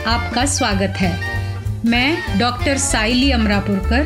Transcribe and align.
आपका 0.04 0.44
स्वागत 0.44 0.94
है। 0.96 1.42
मैं 1.86 2.38
डॉक्टर 2.38 2.78
साइली 2.78 3.30
अमरापुरकर, 3.30 4.02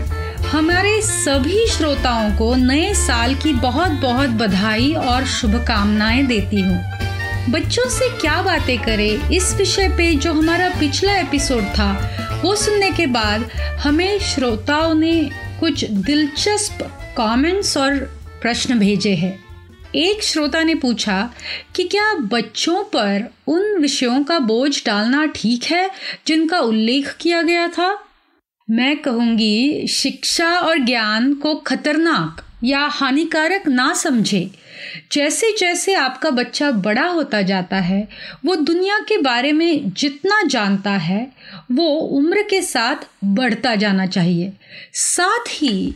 हमारे 0.46 1.02
सभी 1.02 1.66
श्रोताओं 1.66 2.32
को 2.32 2.54
नए 2.54 2.94
साल 2.94 3.34
की 3.34 3.52
बहुत 3.52 3.90
बहुत 3.90 4.30
बधाई 4.30 4.92
और 4.92 5.24
शुभकामनाएँ 5.24 6.26
देती 6.26 6.60
हूँ। 6.60 7.09
बच्चों 7.50 7.88
से 7.88 8.08
क्या 8.20 8.42
बातें 8.42 8.78
करें? 8.82 9.30
इस 9.30 9.54
विषय 9.54 9.88
पे 9.88 10.14
जो 10.14 10.32
हमारा 10.32 10.68
पिछला 10.68 11.16
एपिसोड 11.16 11.62
था, 11.62 12.16
वो 12.44 12.56
सुनने 12.56 12.90
के 12.90 13.06
बाद 13.06 13.50
हमें 13.56 14.18
श्रोताओं 14.18 14.94
ने 14.94 15.30
कुछ 15.60 15.84
दिलचस्प 15.84 16.78
कमेंट्स 17.16 17.76
और 17.76 17.96
प्रश्न 18.42 18.78
भेजे 18.78 19.14
हैं। 19.14 19.44
एक 19.94 20.22
श्रोता 20.22 20.62
ने 20.62 20.74
पूछा 20.74 21.30
कि 21.76 21.84
क्या 21.84 22.14
बच्चों 22.14 22.84
पर 22.84 23.30
उन 23.46 23.78
विषयों 23.80 24.24
का 24.24 24.38
बोझ 24.38 24.86
डालना 24.86 25.26
ठीक 25.26 25.64
है 25.64 25.90
जिनका 26.26 26.58
उल्लेख 26.58 27.16
किया 27.20 27.42
गया 27.42 27.68
था? 27.68 28.04
मैं 28.70 28.96
कहूँगी 29.02 29.86
शिक्षा 29.86 30.50
और 30.58 30.78
ज्ञान 30.78 31.34
को 31.34 31.54
खतरनाक। 31.54 32.49
या 32.64 32.80
हानिकारक 32.80 33.68
ना 33.68 33.94
समझे। 33.94 34.50
जैसे 35.12 35.56
जैसे 35.58 35.94
आपका 35.94 36.30
बच्चा 36.30 36.70
बड़ा 36.70 37.06
होता 37.06 37.42
जाता 37.42 37.76
है, 37.76 38.08
वो 38.44 38.54
दुनिया 38.54 38.98
के 38.98 39.16
बारे 39.16 39.52
में 39.52 39.92
जितना 39.92 40.42
जानता 40.42 40.90
है, 40.90 41.32
वो 41.72 41.88
उम्र 41.88 42.42
के 42.42 42.62
साथ 42.62 42.96
बढ़ता 43.24 43.74
जाना 43.74 44.06
चाहिए। 44.06 44.52
साथ 44.92 45.48
ही 45.48 45.94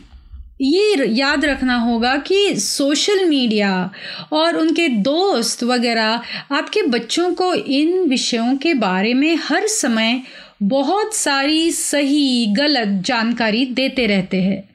ये 0.61 1.05
याद 1.07 1.45
रखना 1.45 1.75
होगा 1.75 2.17
कि 2.17 2.55
सोशल 2.55 3.25
मीडिया 3.25 3.91
और 4.31 4.55
उनके 4.55 4.87
दोस्त 4.87 5.63
वगैरह 5.63 6.21
आपके 6.51 6.81
बच्चों 6.81 7.33
को 7.33 7.53
इन 7.53 7.99
विषयों 7.99 8.57
के 8.57 8.73
बारे 8.73 9.13
में 9.13 9.35
हर 9.35 9.67
समय 9.67 10.21
बहुत 10.63 11.15
सारी 11.15 11.71
सही, 11.71 12.45
गलत 12.45 12.87
जानकारी 12.87 13.65
देते 13.65 14.05
रहते 14.05 14.41
हैं। 14.41 14.69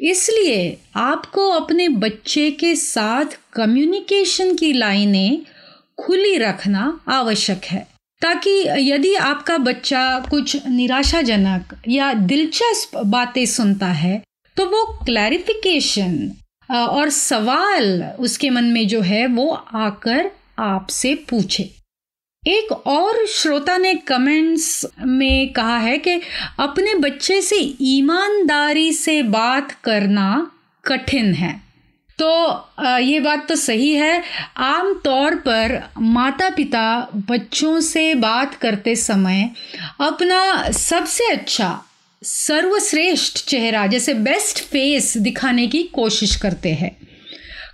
इसलिए 0.00 0.76
आपको 0.96 1.48
अपने 1.50 1.88
बच्चे 1.88 2.50
के 2.50 2.74
साथ 2.76 3.38
कम्युनिकेशन 3.52 4.54
की 4.54 4.72
लाइनें 4.72 5.40
खुली 5.98 6.36
रखना 6.38 7.00
आवश्यक 7.08 7.64
है, 7.64 7.86
ताकि 8.22 8.50
यदि 8.90 9.14
आपका 9.14 9.58
बच्चा 9.58 10.18
कुछ 10.30 10.66
निराशाजनक 10.66 11.74
या 11.88 12.12
दिलचस्प 12.14 12.96
बातें 13.06 13.44
सुनता 13.46 13.86
है 13.86 14.22
तो 14.56 14.66
वो 14.66 14.84
क्लैरिफिकेशन 15.04 16.32
और 16.70 17.10
सवाल 17.10 18.02
उसके 18.18 18.50
मन 18.50 18.64
में 18.64 18.86
जो 18.88 19.00
है 19.00 19.26
वो 19.26 19.48
आकर 19.74 20.30
आपसे 20.58 21.14
पूछे। 21.30 21.70
एक 22.46 22.72
और 22.72 23.26
श्रोता 23.26 23.76
ने 23.76 23.94
कमेंट्स 23.94 24.86
में 25.00 25.52
कहा 25.52 25.76
है 25.78 25.98
कि 25.98 26.20
अपने 26.60 26.94
बच्चे 26.94 27.40
से 27.42 27.56
ईमानदारी 27.80 28.92
से 28.92 29.22
बात 29.22 29.70
करना 29.84 30.50
कठिन 30.84 31.32
है। 31.34 31.52
तो 32.18 32.28
ये 32.98 33.20
बात 33.20 33.46
तो 33.48 33.56
सही 33.56 33.92
है। 33.92 34.22
आम 34.56 34.92
तौर 35.04 35.34
पर 35.36 35.80
माता 35.98 36.50
पिता 36.50 36.84
बच्चों 37.30 37.80
से 37.80 38.14
बात 38.14 38.54
करते 38.54 38.96
समय 38.96 39.50
अपना 40.00 40.70
सबसे 40.70 41.30
अच्छा 41.32 41.80
सर्वश्रेष्ठ 42.22 43.44
चेहरा, 43.46 43.86
जैसे 43.86 44.14
बेस्ट 44.14 44.60
फेस 44.64 45.16
दिखाने 45.16 45.66
की 45.66 45.82
कोशिश 45.82 46.36
करते 46.36 46.72
हैं। 46.72 46.96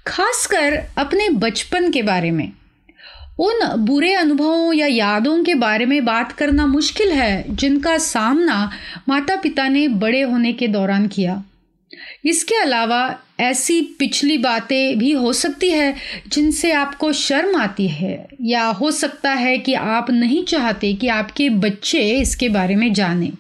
खासकर 0.07 0.81
अपने 0.99 1.29
बचपन 1.31 1.91
के 1.91 2.03
बारे 2.03 2.31
में। 2.31 2.53
उन 3.41 3.77
बुरे 3.77 4.15
अनुभवों 4.15 4.73
या 4.73 4.87
यादों 4.87 5.45
के 5.45 5.55
बारे 5.55 5.87
में 5.87 6.05
बात 6.05 6.33
करना 6.33 6.67
मुश्किल 6.67 7.13
है, 7.13 7.57
जिनका 7.57 7.99
सामना 7.99 8.71
माता 9.09 9.37
पिता 9.37 9.69
ने 9.69 9.89
बड़े 9.89 10.21
होने 10.23 10.53
के 10.53 10.69
दौरान 10.69 11.07
किया। 11.07 11.45
इसके 12.25 12.55
अलावा 12.55 13.19
ऐसी 13.41 13.83
पिछली 13.83 14.39
बातें 14.39 14.99
भी 14.99 15.13
हो 15.13 15.33
सकती 15.33 15.71
है, 15.71 15.97
जिनसे 16.29 16.73
आपको 16.73 17.13
शर्म 17.13 17.57
आती 17.57 17.89
है, 17.89 18.27
या 18.43 18.65
हो 18.65 18.91
सकता 18.91 19.33
है 19.33 19.59
कि 19.59 19.75
आप 19.75 20.11
नहीं 20.11 20.45
चाहते 20.45 20.95
कि 20.95 21.09
आपके 21.09 21.51
बच्चे 21.51 22.19
इसके 22.21 22.49
बारे 22.49 22.77
में 22.77 22.93
जानें। 22.93 23.33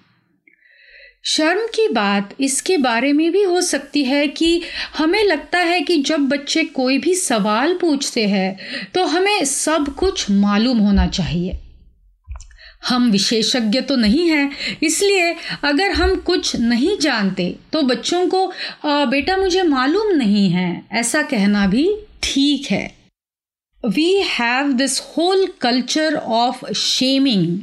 शर्म 1.24 1.66
की 1.66 1.86
बात 1.88 2.34
इसके 2.40 2.76
बारे 2.78 3.12
में 3.12 3.30
भी 3.32 3.42
हो 3.42 3.60
सकती 3.60 4.04
है 4.04 4.26
कि 4.28 4.62
हमें 4.98 5.22
लगता 5.24 5.58
है 5.58 5.80
कि 5.80 5.96
जब 6.02 6.20
बच्चे 6.20 6.64
कोई 6.64 6.98
भी 6.98 7.14
सवाल 7.14 7.74
पूछते 7.74 8.26
हैं 8.28 8.56
तो 8.94 9.04
हमें 9.04 9.44
सब 9.44 9.94
कुछ 9.98 10.30
मालूम 10.30 10.78
होना 10.78 11.06
चाहिए। 11.06 11.58
हम 12.88 13.10
विशेषज्ञ 13.10 13.80
तो 13.80 13.96
नहीं 13.96 14.28
हैं 14.28 14.50
इसलिए 14.82 15.34
अगर 15.64 15.90
हम 15.90 16.14
कुछ 16.16 16.54
नहीं 16.56 16.96
जानते 16.98 17.54
तो 17.72 17.82
बच्चों 17.82 18.26
को 18.28 18.46
आ, 18.84 19.04
बेटा 19.04 19.36
मुझे 19.36 19.62
मालूम 19.62 20.16
नहीं 20.16 20.48
है। 20.50 20.82
ऐसा 20.92 21.22
कहना 21.22 21.66
भी 21.66 21.88
ठीक 22.22 22.70
है। 22.70 22.84
We 23.84 24.12
have 24.30 24.72
this 24.72 25.00
whole 25.08 25.46
culture 25.60 26.14
of 26.14 26.72
shaming 26.72 27.58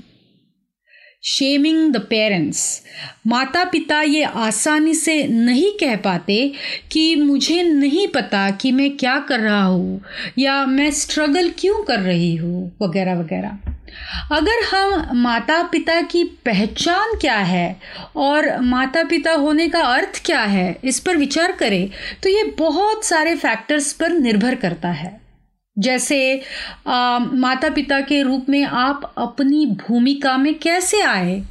shaming 1.23 1.91
the 1.94 1.97
parents 2.00 2.59
माता 3.28 3.63
पिता 3.63 4.01
ये 4.01 4.23
आसानी 4.23 4.94
से 4.95 5.16
नहीं 5.28 5.72
कह 5.79 5.95
पाते 5.95 6.38
कि 6.91 7.16
मुझे 7.16 7.61
नहीं 7.63 8.07
पता 8.07 8.50
कि 8.51 8.72
मैं 8.72 8.89
क्या 8.97 9.17
कर 9.19 9.39
रहा 9.39 9.63
हूँ 9.63 10.01
या 10.39 10.66
मैं 10.66 10.89
स्ट्रगल 10.91 11.51
क्यों 11.59 11.83
कर 11.83 12.00
रही 12.00 12.35
हूँ, 12.35 12.72
वगैरह 12.81 13.19
वगैरह। 13.19 13.57
अगर 14.31 14.63
हम 14.66 15.17
माता 15.17 15.61
पिता 15.63 16.01
की 16.03 16.23
पहचान 16.45 17.17
क्या 17.22 17.38
है 17.38 17.79
और 18.17 18.49
माता 18.63 19.03
पिता 19.03 19.34
होने 19.35 19.67
का 19.69 19.81
अर्थ 19.85 20.22
क्या 20.25 20.41
है, 20.41 20.75
इस 20.84 20.99
पर 20.99 21.17
विचार 21.17 21.51
करें 21.51 21.89
तो 22.23 22.29
ये 22.29 22.44
बहुत 22.59 23.05
सारे 23.05 23.35
फैक्टर्स 23.38 23.94
पर 23.94 24.19
निर्भर 24.19 24.55
करता 24.55 24.89
है। 24.94 25.19
जैसे 25.80 26.42
आ, 26.88 27.20
माता 27.20 27.70
पिता 27.70 28.02
के 28.02 28.22
रूप 28.22 28.46
में 28.50 28.64
आप 28.64 29.14
अपनी 29.18 29.66
भूमिका 29.66 30.38
में 30.38 30.60
कैसे 30.60 31.02
आए? 31.02 31.44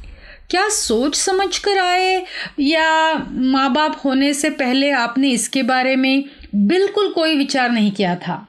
क्या 0.49 0.69
सोच 0.69 1.15
समझ 1.15 1.57
कर 1.57 1.77
आए? 1.77 2.25
या 2.59 3.13
माँ 3.31 3.73
बाप 3.73 4.01
होने 4.05 4.33
से 4.33 4.49
पहले 4.49 4.91
आपने 4.91 5.29
इसके 5.29 5.63
बारे 5.63 5.95
में 5.95 6.23
बिल्कुल 6.55 7.13
कोई 7.13 7.35
विचार 7.35 7.71
नहीं 7.71 7.91
किया 7.91 8.15
था? 8.15 8.47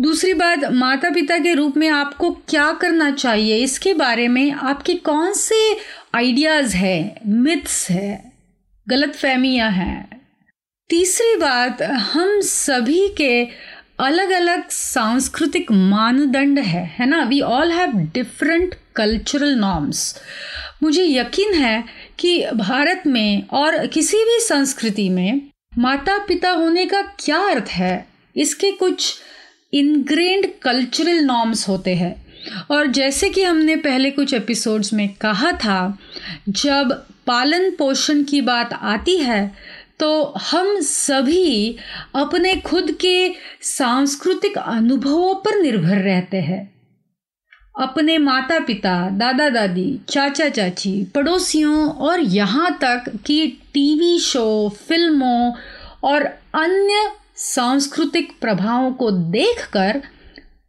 दूसरी 0.00 0.34
बात 0.34 0.64
माता 0.72 1.10
पिता 1.10 1.38
के 1.38 1.54
रूप 1.54 1.76
में 1.76 1.88
आपको 1.88 2.30
क्या 2.30 2.72
करना 2.72 3.10
चाहिए? 3.10 3.56
इसके 3.56 3.94
बारे 3.94 4.28
में 4.28 4.52
आपके 4.52 4.94
कौन 4.94 5.32
से 5.32 5.76
आइडियाज़ 6.14 6.76
है 6.76 7.20
मिथ्स 7.26 7.90
है 7.90 8.32
गलत 8.88 9.14
फहमियाँ 9.14 9.70
हैं? 9.70 10.20
तीसरी 10.90 11.36
बात 11.36 11.82
हम 11.82 12.40
सभी 12.40 13.08
के 13.08 13.44
अलग 14.00 14.30
अलग 14.30 14.68
सांस्कृतिक 14.68 15.72
मानदंड 15.72 16.58
है 16.58 16.84
है 16.98 17.06
ना? 17.06 17.22
We 17.22 17.40
all 17.40 17.72
have 17.72 17.92
different 18.14 18.74
cultural 18.96 19.54
norms 19.54 20.16
मुझे 20.82 21.04
यकीन 21.06 21.54
है 21.54 21.84
कि 22.18 22.46
भारत 22.54 23.02
में 23.06 23.46
और 23.48 23.86
किसी 23.86 24.16
भी 24.16 24.38
संस्कृति 24.40 25.08
में 25.08 25.40
माता 25.78 26.18
पिता 26.18 26.50
होने 26.50 26.86
का 26.86 27.02
क्या 27.02 27.38
अर्थ 27.38 27.68
है? 27.68 28.06
इसके 28.36 28.70
कुछ 28.70 29.18
इनग्रेंड 29.72 30.46
कल्चरल 30.62 31.20
नॉर्म्स 31.20 31.68
होते 31.68 31.94
हैं। 31.94 32.14
और 32.70 32.86
जैसे 32.86 33.28
कि 33.28 33.42
हमने 33.42 33.76
पहले 33.76 34.10
कुछ 34.10 34.34
एपिसोड्स 34.34 34.92
में 34.92 35.08
कहा 35.08 35.52
था, 35.52 35.98
जब 36.48 37.06
पालन 37.26 37.70
पोषण 37.70 38.22
की 38.22 38.40
बात 38.40 38.78
आती 38.82 39.16
है 39.16 39.52
तो 40.00 40.34
हम 40.50 40.80
सभी 40.80 41.76
अपने 42.14 42.54
खुद 42.56 42.90
के 42.90 43.34
सांस्कृतिक 43.62 44.58
अनुभवों 44.58 45.34
पर 45.34 45.60
निर्भर 45.60 45.96
रहते 45.96 46.36
हैं। 46.36 46.80
अपने 47.80 48.18
माता 48.18 48.58
पिता 48.58 49.10
दादा 49.10 49.48
दादी 49.48 50.00
चाचा 50.08 50.48
चाची 50.48 51.04
पड़ोसियों 51.04 51.88
और 51.88 52.20
यहाँ 52.20 52.78
तक 52.80 53.12
कि 53.26 53.46
टीवी 53.74 54.18
शो, 54.18 54.68
फ़िल्मों 54.68 55.52
और 56.04 56.22
अन्य 56.54 57.10
सांस्कृतिक 57.36 58.32
प्रभावों 58.40 58.92
को 58.92 59.10
देखकर 59.10 60.02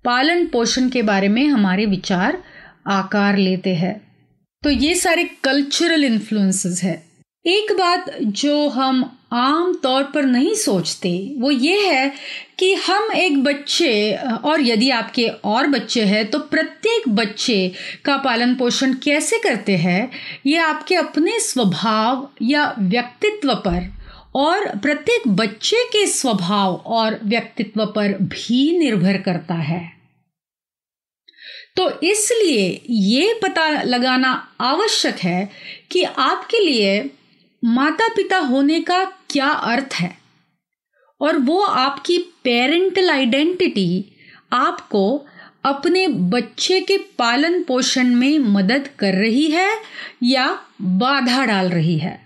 पालन 0.06 0.46
पोषण 0.46 0.90
के 0.90 1.02
बारे 1.02 1.28
में 1.28 1.48
हमारे 1.48 1.86
विचार 1.86 2.44
आकार 2.88 3.38
लेते 3.38 3.76
हैं। 3.76 4.02
तो 4.64 4.70
ये 4.70 4.96
सारे 4.96 5.24
कल्चरल 5.44 6.04
इन्फ्लुएंसेस 6.04 6.84
है। 6.84 7.04
एक 7.46 7.72
बात 7.72 8.06
जो 8.22 8.70
हम 8.70 9.18
आम 9.32 9.74
तौर 9.84 10.04
पर 10.04 10.24
नहीं 10.24 10.54
सोचते। 10.56 11.10
वो 11.38 11.52
ये 11.52 11.80
है 11.82 12.12
कि 12.60 12.74
हम 12.78 13.12
एक 13.14 13.44
बच्चे, 13.44 14.14
और 14.16 14.62
यदि 14.62 14.90
आपके 14.90 15.28
और 15.28 15.68
बच्चे 15.68 16.04
हैं 16.06 16.26
तो 16.30 16.40
प्रत्येक 16.40 17.08
बच्चे 17.10 17.72
का 18.06 18.18
पालन 18.18 18.56
पोषण 18.56 18.94
कैसे 18.94 19.40
करते 19.40 19.76
हैं, 19.78 20.12
ये 20.46 20.58
आपके 20.58 20.96
अपने 20.96 21.40
स्वभाव 21.40 22.28
या 22.42 22.74
व्यक्तित्व 22.80 23.54
पर, 23.58 23.90
और 24.36 24.68
प्रत्येक 24.78 25.28
बच्चे 25.28 25.84
के 25.86 26.06
स्वभाव 26.08 26.76
और 26.88 27.20
व्यक्तित्व 27.24 27.86
पर 27.86 28.18
भी 28.22 28.78
निर्भर 28.80 29.18
करता 29.22 29.56
है। 29.56 29.82
तो 31.78 31.90
इसलिए 32.04 32.82
ये 32.90 33.34
पता 33.44 33.70
लगाना 33.84 34.32
आवश्यक 34.62 35.16
है 35.16 35.50
कि 35.92 36.04
आपके 36.04 36.60
लिए 36.60 37.10
माता 37.64 38.08
पिता 38.08 38.38
होने 38.40 38.80
का 38.82 39.04
क्या 39.32 39.48
अर्थ 39.48 39.94
है? 39.94 40.18
और 41.22 41.38
वो 41.38 41.60
आपकी 41.60 42.18
पेरेंटल 42.18 43.10
आइडेंटिटी 43.10 44.06
आपको 44.54 45.28
अपने 45.64 46.08
बच्चे 46.08 46.82
के 46.82 46.98
पालन 46.98 47.64
पोषण 47.64 48.08
में 48.08 48.40
मदद 48.40 48.90
कर 49.00 49.14
रही 49.14 49.52
है 49.52 49.78
या 50.24 50.60
बाधा 50.82 51.46
डाल 51.46 51.70
रही 51.70 51.98
है? 51.98 52.26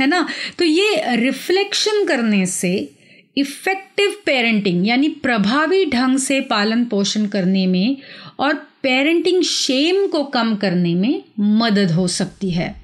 है 0.00 0.06
ना? 0.06 0.28
तो 0.58 0.64
ये 0.64 1.16
रिफ्लेक्शन 1.16 2.04
करने 2.04 2.46
से 2.46 2.92
इफ़ेक्टिव 3.36 4.16
पेरेंटिंग 4.26 4.88
यानी 4.88 5.08
प्रभावी 5.08 5.86
ढंग 5.86 6.18
से 6.18 6.40
पालन 6.40 6.84
पोषण 6.84 7.26
करने 7.26 7.66
में 7.66 7.96
और 8.38 8.54
पेरेंटिंग 8.54 9.42
शेम 9.42 10.06
को 10.06 10.24
कम 10.24 10.56
करने 10.56 10.94
में 10.94 11.24
मदद 11.40 11.90
हो 11.90 12.08
सकती 12.08 12.50
है। 12.50 12.81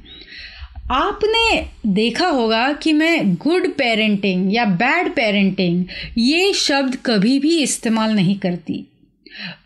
आपने 0.90 1.68
देखा 1.86 2.26
होगा 2.26 2.72
कि 2.72 2.92
मैं 2.92 3.34
गुड 3.36 3.66
पेरेंटिंग 3.78 4.52
या 4.54 4.64
बैड 4.82 5.10
पेरेंटिंग 5.14 5.84
ये 6.18 6.52
शब्द 6.52 6.96
कभी 7.06 7.38
भी 7.38 7.58
इस्तेमाल 7.62 8.14
नहीं 8.14 8.38
करती। 8.38 8.84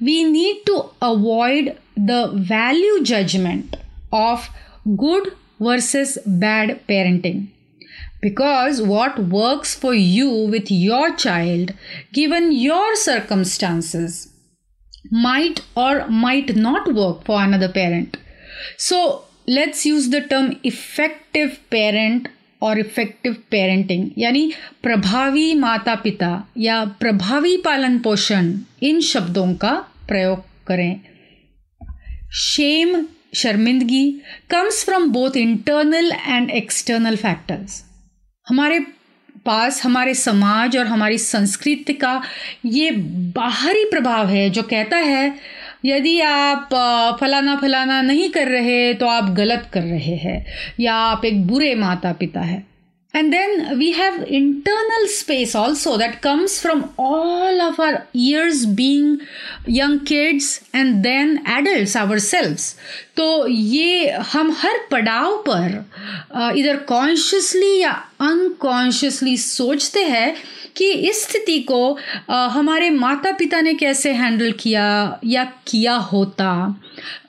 We 0.03 0.25
need 0.25 0.65
to 0.67 0.77
avoid 1.03 1.73
the 2.01 2.11
value 2.51 2.99
judgement 3.05 3.77
of 4.15 4.49
good 4.89 5.31
versus 5.63 6.19
bad 6.29 6.75
parenting 6.89 7.41
because 8.23 8.83
what 8.83 9.21
works 9.31 9.77
for 9.81 9.95
you 9.95 10.47
with 10.49 10.73
your 10.73 11.11
child 11.11 11.71
given 12.15 12.53
your 12.53 12.95
circumstances 12.97 14.27
might 15.13 15.61
or 15.77 16.07
might 16.11 16.51
not 16.57 16.89
work 16.89 17.23
for 17.27 17.43
another 17.43 17.69
parent 17.69 18.17
so 18.79 19.29
let's 19.49 19.87
use 19.87 20.11
the 20.11 20.23
term 20.31 20.51
effective 20.65 21.57
parent 21.71 22.29
or 22.63 22.79
effective 22.79 23.37
parenting 23.51 24.11
यानी 24.19 24.53
प्रभावी 24.83 25.55
माता 25.55 25.95
पिता 25.95 26.31
या 26.59 26.85
प्रभावी 27.01 27.57
पालन 27.57 27.99
पोषण 27.99 28.53
इन 28.83 29.01
शब्दों 29.01 29.55
का 29.55 29.73
प्रयोग 30.09 30.45
करें। 30.67 31.01
शेम 32.35 33.07
शर्मिंदगी 33.35 34.11
comes 34.51 34.85
from 34.85 35.09
both 35.11 35.37
internal 35.37 36.13
and 36.27 36.51
external 36.51 37.17
factors 37.17 37.83
हमारे 38.47 38.79
पास, 39.47 39.85
हमारे 39.85 40.15
समाज 40.15 40.77
और 40.77 40.87
हमारी 40.87 41.19
संस्कृति 41.19 41.93
का 41.93 42.23
ये 42.67 42.91
बाहरी 43.37 43.85
प्रभाव 43.85 44.29
है 44.29 44.49
जो 44.51 44.63
कहता 44.63 44.97
है 44.97 45.35
यदि 45.85 46.21
आप 46.21 46.69
फलाना 47.21 47.57
फलाना 47.57 48.01
नहीं 48.03 48.29
कर 48.31 48.49
रहे 48.49 48.93
तो 48.95 49.07
आप 49.07 49.31
गलत 49.31 49.69
कर 49.73 49.83
रहे 49.83 50.17
हैं, 50.17 50.45
या 50.81 50.95
आप 50.95 51.25
एक 51.25 51.47
बुरे 51.47 51.75
माता 51.75 52.13
पिता 52.13 52.41
है। 52.41 52.63
And 53.15 53.31
then 53.31 53.75
we 53.77 53.91
have 53.93 54.23
internal 54.23 55.07
space 55.07 55.55
also 55.57 55.97
that 55.97 56.15
comes 56.15 56.61
from 56.63 56.83
all 56.99 57.61
of 57.61 57.81
our 57.83 57.99
years 58.17 58.65
being 58.65 59.19
young 59.71 59.99
kids 59.99 60.61
and 60.75 60.95
then 61.03 61.39
adult 61.59 61.97
ourselves 62.19 62.75
तो 63.17 63.47
ये 63.47 64.11
हम 64.33 64.53
हर 64.59 64.79
पड़ाव 64.91 65.37
पर 65.49 66.55
इधर 66.59 66.77
कॉन्शियसली 66.77 67.79
या 67.81 67.93
अनकॉन्शियसली 68.23 69.37
सोचते 69.37 70.05
हैं 70.05 70.35
कि 70.77 70.93
इस 70.93 71.23
स्थिति 71.29 71.59
को 71.59 71.99
आ, 72.31 72.47
हमारे 72.47 72.91
माता 72.91 73.33
पिता 73.33 73.61
ने 73.61 73.75
कैसे 73.75 74.13
हैंडल 74.13 74.53
किया 74.53 75.19
या 75.25 75.45
किया 75.45 75.95
होता? 75.95 76.81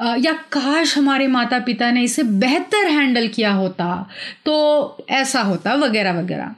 आ, 0.01 0.15
या 0.19 0.33
काश 0.33 0.97
हमारे 0.97 1.27
माता 1.27 1.59
पिता 1.59 1.91
ने 1.91 2.03
इसे 2.03 2.23
बेहतर 2.23 2.87
हैंडल 2.87 3.27
किया 3.27 3.53
होता 3.53 4.09
तो 4.45 4.53
ऐसा 5.09 5.41
होता 5.41 5.73
वगैरह 5.73 6.19
वगैरह 6.19 6.55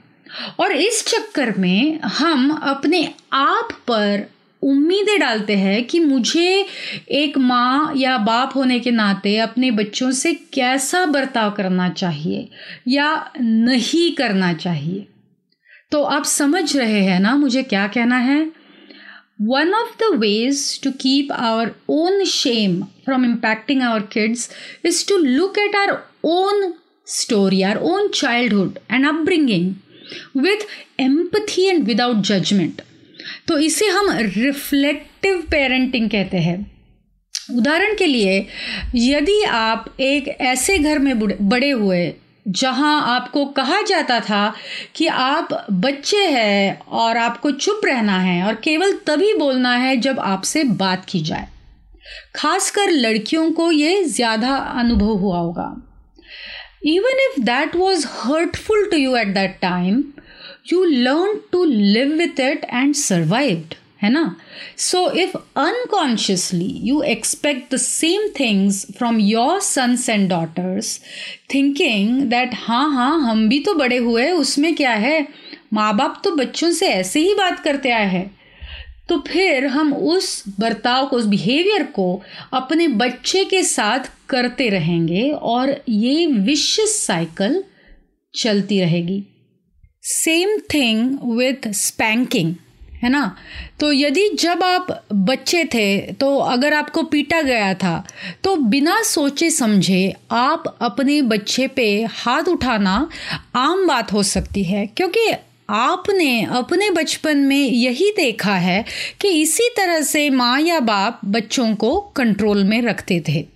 और 0.58 0.72
इस 0.72 1.04
चक्कर 1.06 1.54
में 1.58 2.00
हम 2.00 2.50
अपने 2.50 3.14
आप 3.32 3.68
पर 3.72 4.30
उम्मीदें 4.66 5.18
डालते 5.20 5.56
हैं 5.56 5.84
कि 5.84 5.98
मुझे 6.00 6.66
एक 7.12 7.38
माँ 7.38 7.92
या 7.96 8.16
बाप 8.18 8.52
होने 8.56 8.78
के 8.80 8.90
नाते 8.90 9.36
अपने 9.38 9.70
बच्चों 9.70 10.10
से 10.12 10.32
कैसा 10.52 11.04
बर्ताव 11.06 11.50
करना 11.50 11.88
चाहिए 11.88 12.48
या 12.88 13.08
नहीं 13.40 14.10
करना 14.16 14.52
चाहिए। 14.54 15.06
तो 15.92 16.02
आप 16.02 16.24
समझ 16.24 16.76
रहे 16.76 17.00
हैं 17.00 17.20
ना 17.20 17.34
मुझे 17.36 17.62
क्या 17.62 17.86
कहना 17.86 18.18
है? 18.18 18.40
One 19.42 19.74
of 19.74 19.96
the 20.00 20.14
ways 20.18 20.80
to 20.82 20.90
keep 20.90 21.32
our 21.32 21.70
own 21.88 22.24
shame 22.24 22.82
from 23.04 23.24
impacting 23.24 23.82
our 23.82 24.00
kids 24.12 24.48
is 24.86 25.06
to 25.08 25.16
look 25.16 25.58
at 25.58 25.76
our 25.76 25.98
own 26.24 26.72
story 27.06 27.62
our 27.62 27.78
own 27.84 28.08
childhood 28.14 28.78
and 28.92 29.06
upbringing 29.06 29.74
with 30.42 30.66
empathy 31.00 31.66
and 31.66 31.84
without 31.84 32.22
judgement 32.26 32.82
तो 33.48 33.58
इसे 33.58 33.86
हम 33.88 34.10
रिफ्लेक्टिव 34.12 35.40
पेरेंटिंग 35.50 36.10
कहते 36.10 36.38
हैं। 36.38 36.58
उदाहरण 37.50 37.94
के 37.96 38.06
लिए, 38.06 38.46
यदि 38.94 39.42
आप 39.44 39.94
एक 40.00 40.28
ऐसे 40.28 40.78
घर 40.78 40.98
में 40.98 41.18
बड़े 41.18 41.70
हुए, 41.70 42.12
जहाँ 42.46 43.00
आपको 43.08 43.44
कहा 43.46 43.80
जाता 43.82 44.18
था 44.20 44.54
कि 44.94 45.06
आप 45.06 45.48
बच्चे 45.74 46.24
हैं 46.26 46.78
और 46.80 47.16
आपको 47.16 47.50
चुप 47.50 47.80
रहना 47.84 48.18
है 48.20 48.42
और 48.42 48.54
केवल 48.54 48.92
तभी 49.06 49.32
बोलना 49.34 49.76
है 49.76 49.96
जब 49.96 50.20
आपसे 50.20 50.64
बात 50.76 51.04
की 51.04 51.20
जाए। 51.20 51.48
खासकर 52.36 52.90
लड़कियों 52.90 53.50
को 53.52 53.70
ये 53.72 54.02
ज़्यादा 54.04 54.56
अनुभव 54.56 55.16
हुआ 55.16 55.38
होगा। 55.38 55.74
Even 56.86 57.18
if 57.20 57.40
that 57.40 57.76
was 57.76 58.06
hurtful 58.08 58.88
to 58.90 58.96
you 58.96 59.16
at 59.16 59.28
that 59.28 59.58
time 59.62 60.02
you 60.72 60.84
learn 60.84 61.40
to 61.52 61.64
live 61.64 62.08
with 62.08 62.40
it 62.40 62.64
and 62.64 62.94
survived 62.94 63.74
है 64.02 64.10
ना? 64.12 64.36
So 64.76 65.10
if 65.10 65.36
unconsciously 65.56 66.80
you 66.82 67.02
expect 67.02 67.74
the 67.74 67.76
same 67.76 68.28
things 68.40 68.86
from 68.98 69.20
your 69.20 69.60
sons 69.60 70.08
and 70.08 70.28
daughters 70.28 71.00
thinking 71.54 72.22
that 72.22 72.50
हाँ 72.54 72.94
हाँ 72.94 73.20
हम 73.20 73.48
भी 73.48 73.58
तो 73.60 73.74
बड़े 73.74 73.96
हुए 73.96 74.30
उसमें 74.30 74.74
क्या 74.74 74.92
है? 74.92 75.28
माँ 75.72 75.96
बाप 75.96 76.20
तो 76.24 76.30
बच्चों 76.30 76.70
से 76.72 76.86
ऐसे 76.86 77.20
ही 77.20 77.34
बात 77.34 77.60
करते 77.60 77.90
आए 77.90 78.06
हैं। 78.06 78.36
तो 79.08 79.24
फिर 79.28 79.66
हम 79.66 79.92
उस 79.92 80.44
बर्ताव 80.60 81.06
को, 81.06 81.16
उस 81.16 81.24
बिहेवियर 81.24 81.82
को 81.82 82.22
अपने 82.52 82.88
बच्चे 82.88 83.44
के 83.44 83.62
साथ 83.62 83.98
करते 84.28 84.68
रहेंगे 84.68 85.30
और 85.30 85.82
ये 85.88 86.26
विश्व 86.26 86.82
साइकिल 86.86 87.64
चलती 88.34 88.80
रहेगी। 88.80 89.24
सेम 90.06 90.56
थिंग 90.74 91.18
विथ 91.36 91.68
स्पैंकिंग, 91.74 92.54
है 93.02 93.08
ना? 93.10 93.36
तो 93.80 93.90
यदि 93.92 94.28
जब 94.40 94.62
आप 94.62 94.86
बच्चे 95.12 95.64
थे 95.64 96.12
तो 96.12 96.36
अगर 96.38 96.74
आपको 96.74 97.02
पीटा 97.02 97.40
गया 97.42 97.72
था 97.74 98.04
तो 98.44 98.54
बिना 98.56 99.02
सोचे 99.02 99.50
समझे 99.50 100.14
आप 100.32 100.64
अपने 100.80 101.20
बच्चे 101.24 101.66
पे 101.68 101.88
हाथ 102.10 102.48
उठाना 102.48 103.08
आम 103.56 103.86
बात 103.86 104.12
हो 104.12 104.22
सकती 104.22 104.64
है, 104.64 104.86
क्योंकि 104.86 105.30
आपने 105.70 106.42
अपने 106.44 106.90
बचपन 106.90 107.38
में 107.38 107.56
यही 107.58 108.10
देखा 108.16 108.54
है 108.54 108.84
कि 109.20 109.28
इसी 109.42 109.68
तरह 109.76 110.00
से 110.02 110.28
माँ 110.30 110.60
या 110.60 110.80
बाप 110.80 111.20
बच्चों 111.26 111.74
को 111.74 111.98
कंट्रोल 112.16 112.64
में 112.64 112.80
रखते 112.82 113.22
थे। 113.28 113.46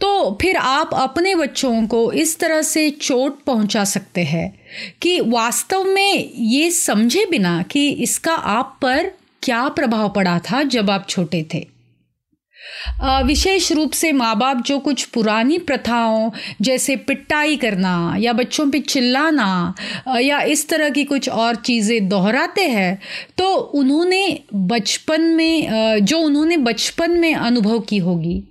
तो 0.00 0.38
फिर 0.42 0.56
आप 0.56 0.90
अपने 0.94 1.34
बच्चों 1.34 1.86
को 1.86 2.12
इस 2.12 2.38
तरह 2.38 2.62
से 2.62 2.88
चोट 2.90 3.42
पहुँचा 3.44 3.84
सकते 3.84 4.20
हैं 4.20 4.52
कि 5.02 5.20
वास्तव 5.20 5.84
में 5.84 6.30
ये 6.34 6.70
समझे 6.70 7.26
बिना 7.30 7.62
कि 7.62 7.88
इसका 7.90 8.34
आप 8.34 8.78
पर 8.82 9.10
क्या 9.42 9.68
प्रभाव 9.68 10.08
पड़ा 10.08 10.38
था 10.38 10.62
जब 10.62 10.90
आप 10.90 11.06
छोटे 11.08 11.46
थे। 11.54 11.66
विशेष 13.24 13.70
रूप 13.72 13.92
से 13.92 14.12
माँ 14.12 14.34
बाप 14.38 14.62
जो 14.66 14.78
कुछ 14.78 15.04
पुरानी 15.04 15.58
प्रथाओं 15.58 16.30
जैसे 16.60 16.96
पिटाई 16.96 17.56
करना 17.56 18.14
या 18.18 18.32
बच्चों 18.32 18.70
पे 18.70 18.80
चिल्लाना 18.80 19.74
या 20.20 20.40
इस 20.42 20.68
तरह 20.68 20.90
की 20.90 21.04
कुछ 21.04 21.28
और 21.28 21.56
चीज़ें 21.56 22.08
दोहराते 22.08 22.66
हैं 22.68 22.98
तो 23.38 23.54
उन्होंने 23.54 24.38
बचपन 24.54 25.20
में 25.20 26.04
जो 26.04 26.18
उन्होंने 26.18 26.56
बचपन 26.56 27.10
में 27.10 27.34
अनुभव 27.34 27.80
की 27.80 27.98
होगी। 27.98 28.42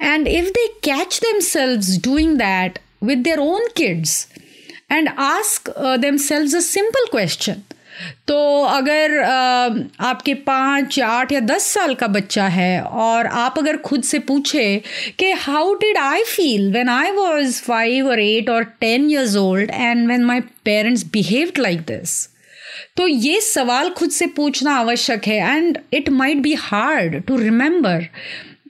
And 0.00 0.28
if 0.28 0.52
they 0.52 0.68
catch 0.82 1.20
themselves 1.20 1.98
doing 1.98 2.38
that 2.38 2.78
with 3.00 3.24
their 3.24 3.40
own 3.40 3.68
kids 3.74 4.26
and 4.90 5.08
ask 5.16 5.68
uh, 5.76 5.96
themselves 5.98 6.54
a 6.54 6.62
simple 6.62 7.08
question 7.10 7.64
तो 8.26 8.36
अगर 8.64 9.18
आपके 10.00 10.34
पाँच 10.46 10.98
या 10.98 11.08
आठ 11.08 11.32
या 11.32 11.40
दस 11.40 11.66
साल 11.74 11.94
का 11.94 12.06
बच्चा 12.06 12.46
है 12.48 12.82
और 12.82 13.26
आप 13.42 13.58
अगर 13.58 13.76
खुद 13.86 14.02
से 14.02 14.18
पूछे 14.30 14.66
कि 15.18 15.30
how 15.40 15.74
did 15.80 15.98
I 15.98 16.22
feel 16.26 16.70
when 16.72 16.88
I 16.88 17.10
was 17.16 17.60
five 17.62 18.08
और 18.08 18.20
एट 18.20 18.50
और 18.50 18.64
ten 18.80 19.10
years 19.10 19.36
old 19.36 19.70
and 19.70 20.06
when 20.06 20.24
my 20.24 20.40
parents 20.64 21.04
behaved 21.12 21.58
like 21.58 21.80
this 21.90 22.16
तो 22.96 23.06
ये 23.08 23.40
सवाल 23.40 23.90
खुद 23.90 24.10
से 24.10 24.26
पूछना 24.36 24.74
आवश्यक 24.78 25.26
है 25.28 25.56
and 25.56 25.78
it 25.94 26.08
might 26.10 26.38
be 26.42 26.54
hard 26.60 27.22
to 27.26 27.36
remember 27.36 28.06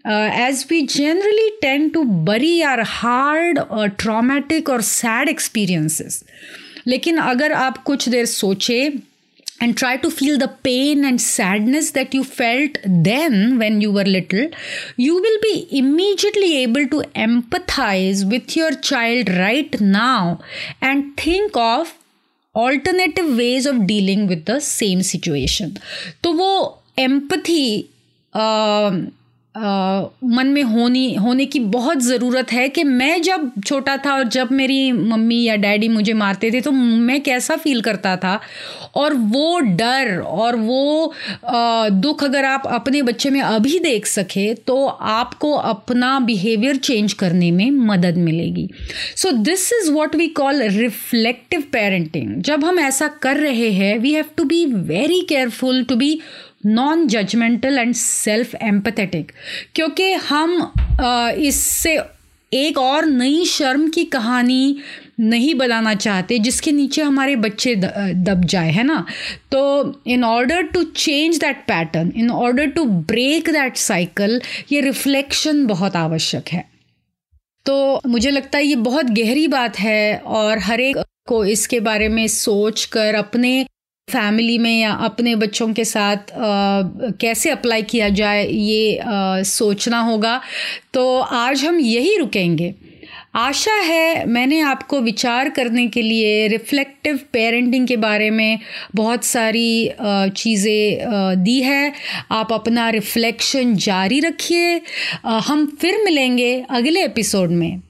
as 0.07 0.67
we 0.71 0.81
generally 0.97 1.49
tend 1.63 1.89
to 1.91 2.03
bury 2.29 2.61
are 2.73 2.81
hard 2.87 3.59
traumatic 3.99 4.69
और 4.71 4.83
सैड 4.83 5.29
एक्सपीरियंसेस 5.29 6.23
लेकिन 6.87 7.17
अगर 7.17 7.53
आप 7.53 7.83
कुछ 7.83 8.09
देर 8.09 8.27
सोचे 8.27 8.91
and 9.63 9.77
try 9.81 9.97
to 9.97 10.11
feel 10.11 10.39
the 10.39 10.49
pain 10.67 11.05
and 11.05 11.21
sadness 11.21 11.91
that 11.93 12.15
you 12.17 12.23
felt 12.25 12.79
then 12.85 13.59
when 13.59 13.81
you 13.81 13.91
were 13.93 14.05
little, 14.05 14.49
you 14.97 15.15
will 15.15 15.39
be 15.43 15.69
immediately 15.71 16.57
able 16.63 16.89
to 16.89 17.03
empathize 17.15 18.29
with 18.29 18.57
your 18.57 18.73
child 18.73 19.31
right 19.31 19.81
now 19.81 20.41
and 20.81 21.17
think 21.17 21.57
of 21.57 21.95
alternative 22.55 23.37
ways 23.37 23.67
of 23.67 23.87
dealing 23.87 24.27
with 24.27 24.45
the 24.47 24.61
same 24.61 25.03
situation. 25.03 25.77
तो 26.23 26.33
वो 26.33 26.83
empathy 26.99 27.89
uh, 29.57 30.11
मन 30.25 30.47
में 30.47 30.63
होनी 30.63 31.15
होने 31.15 31.47
की 31.47 31.59
बहुत 31.59 32.01
ज़रूरत 32.01 32.53
है 32.53 32.69
कि 32.69 32.85
मैं 32.85 33.23
जब 33.23 33.51
छोटा 33.67 33.97
था 33.97 34.15
और 34.15 34.29
जब 34.29 34.53
मेरी 34.53 34.93
मम्मी 34.93 35.43
या 35.45 35.57
डैडी 35.57 35.89
मुझे 35.89 36.13
मारते 36.13 36.51
थे 36.51 36.61
तो 36.61 36.71
मैं 36.71 37.21
कैसा 37.21 37.57
फील 37.57 37.81
करता 37.81 38.17
था? 38.17 38.41
और 38.95 39.15
वो 39.15 39.61
डर 39.61 40.19
और 40.19 40.57
वो 40.57 41.13
आ, 41.47 41.89
दुख 41.89 42.25
अगर 42.25 42.45
आप 42.45 42.63
अपने 42.67 43.03
बच्चे 43.03 43.31
में 43.31 43.41
अभी 43.41 43.79
देख 43.79 44.07
सके 44.07 44.55
तो 44.55 44.87
आपको 44.87 45.53
अपना 45.53 46.21
बिहेवियर 46.21 46.77
चेंज 46.77 47.13
करने 47.13 47.51
में 47.51 47.71
मदद 47.71 48.17
मिलेगी। 48.17 48.71
So 49.17 49.31
this 49.31 49.73
is 49.73 49.91
what 49.93 50.17
we 50.17 50.27
call 50.29 50.63
reflective 50.63 51.65
parenting 51.73 52.43
जब 52.43 52.65
हम 52.65 52.79
ऐसा 52.79 53.09
कर 53.09 53.37
रहे 53.37 53.71
हैं 53.71 53.99
we 53.99 54.13
have 54.13 54.25
to 54.37 54.45
be 54.45 54.65
very 54.65 55.21
careful 55.21 55.85
to 55.85 55.97
be 55.97 56.21
non 56.67 57.07
judgemental 57.09 57.79
and 57.79 57.95
self 57.95 58.55
empathetic 58.55 59.33
क्योंकि 59.75 60.13
हम 60.29 60.73
इससे 61.39 61.99
एक 62.53 62.79
और 62.79 63.07
नई 63.07 63.45
शर्म 63.45 63.89
की 63.89 64.05
कहानी 64.07 64.77
नहीं 65.21 65.55
बनाना 65.55 65.95
चाहते, 65.95 66.39
जिसके 66.39 66.73
नीचे 66.73 67.03
हमारे 67.03 67.35
बच्चे 67.37 67.75
दब 67.77 68.45
जाए, 68.45 68.71
है 68.73 68.83
ना? 68.85 69.05
तो 69.53 70.03
in 70.07 70.25
order 70.25 70.63
to 70.65 70.83
change 70.85 71.39
that 71.39 71.65
pattern 71.69 72.13
in 72.17 72.31
order 72.31 72.67
to 72.67 72.85
break 72.85 73.51
that 73.51 73.77
cycle 73.77 74.41
ये 74.73 74.81
रिफ्लेक्शन 74.81 75.67
बहुत 75.67 75.97
आवश्यक 75.97 76.49
है। 76.49 76.65
तो 77.67 78.01
मुझे 78.07 78.31
लगता 78.31 78.59
है 78.59 78.65
ये 78.65 78.77
बहुत 78.79 79.11
गहरी 79.13 79.47
बात 79.49 79.79
है 79.79 80.17
और 80.17 80.59
हर 80.61 80.81
एक 80.81 80.97
को 81.29 81.45
इसके 81.47 81.81
बारे 81.81 82.09
में 82.09 82.27
सोच 82.29 82.85
कर 82.85 83.15
अपने 83.15 83.65
फैमिली 84.15 84.57
में 84.59 84.81
या 84.81 84.93
अपने 85.05 85.35
बच्चों 85.37 85.73
के 85.75 85.85
साथ 85.85 86.17
आ, 86.17 86.83
कैसे 87.21 87.51
अप्लाई 87.51 87.83
किया 87.83 88.09
जाए 88.09 88.47
ये 88.47 88.97
आ, 88.99 89.43
सोचना 89.43 90.01
होगा। 90.01 90.41
तो 90.95 91.21
आज 91.21 91.65
हम 91.65 91.79
यही 91.81 92.17
रुकेंगे। 92.17 92.75
आशा 93.35 93.75
है 93.75 94.27
मैंने 94.27 94.61
आपको 94.61 95.01
विचार 95.01 95.49
करने 95.49 95.87
के 95.87 96.03
लिए 96.03 96.47
रिफ्लेक्टिव 96.49 97.19
पेरेंटिंग 97.33 97.87
के 97.89 97.97
बारे 97.97 98.31
में 98.31 98.59
बहुत 98.95 99.25
सारी 99.25 99.91
चीज़ें 100.37 101.43
दी 101.45 101.61
है। 101.63 101.93
आप 102.31 102.53
अपना 102.53 102.89
रिफ्लेक्शन 102.91 103.75
जारी 103.77 104.21
रखिए। 104.21 104.81
हम 105.49 105.67
फिर 105.81 106.03
मिलेंगे 106.05 106.55
अगले 106.71 107.05
एपिसोड 107.05 107.51
में। 107.51 107.81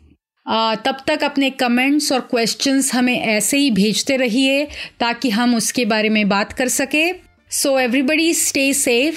तब 0.48 0.96
तक 1.06 1.22
अपने 1.24 1.50
कमेंट्स 1.50 2.12
और 2.12 2.20
क्वेश्चंस 2.20 2.94
हमें 2.94 3.20
ऐसे 3.20 3.58
ही 3.58 3.70
भेजते 3.70 4.16
रहिए 4.16 4.64
ताकि 5.00 5.30
हम 5.30 5.54
उसके 5.54 5.84
बारे 5.84 6.08
में 6.08 6.28
बात 6.28 6.52
कर 6.52 6.68
सके। 6.68 7.12
सो 7.50 7.78
एवरीबडी 7.78 8.34
स्टे 8.34 8.72
सेफ़ 8.72 9.16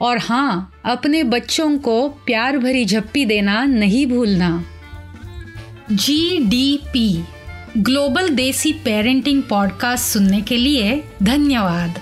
और 0.00 0.18
हाँ 0.18 0.82
अपने 0.84 1.22
बच्चों 1.22 1.78
को 1.78 2.08
प्यार 2.08 2.58
भरी 2.58 2.84
झप्पी 2.84 3.24
देना 3.24 3.64
नहीं 3.64 4.06
भूलना। 4.06 4.64
G 5.92 6.38
D 6.38 6.80
P 6.92 7.24
global 7.78 8.28
desi 8.28 8.72
parenting 8.72 9.42
podcast 9.42 10.04
सुनने 10.04 10.40
के 10.40 10.56
लिए 10.56 11.02
धन्यवाद। 11.22 11.98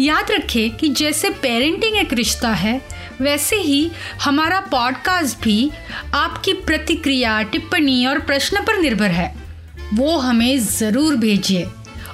याद 0.00 0.30
रखें 0.30 0.70
कि 0.70 0.88
जैसे 0.88 1.30
पेरेंटिंग 1.30 1.96
एक 1.96 2.12
रिश्ता 2.12 2.50
है 2.54 2.80
वैसे 3.22 3.56
ही 3.56 3.90
हमारा 4.22 4.60
पॉडकास्ट 4.60 5.42
भी 5.42 5.70
आपकी 6.14 6.52
प्रतिक्रिया, 6.52 7.40
टिप्पणी 7.42 8.04
और 8.06 8.18
प्रश्न 8.20 8.64
पर 8.64 8.78
निर्भर 8.78 9.10
है। 9.10 9.34
वो 9.94 10.16
हमें 10.18 10.58
ज़रूर 10.58 11.16
भेजिए 11.16 11.64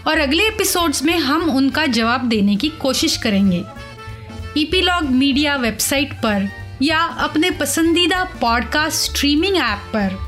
और 0.06 0.18
अगले 0.18 0.46
एपिसोड्स 0.48 1.02
में 1.02 1.16
हम 1.18 1.50
उनका 1.50 1.86
जवाब 1.86 2.28
देने 2.28 2.56
की 2.56 2.68
कोशिश 2.80 3.16
करेंगे। 3.16 3.64
ईपीलॉग 4.56 5.10
मीडिया 5.10 5.56
वेबसाइट 5.56 6.12
पर 6.14 6.48
या 6.82 6.98
अपने 6.98 7.50
पसंदीदा 7.50 8.24
पॉडकास्ट 8.40 9.10
स्ट्रीमिंग 9.10 9.56
ऐप 9.56 9.90
पर। 9.94 10.27